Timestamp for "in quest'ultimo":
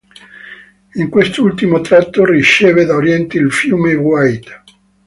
0.95-1.79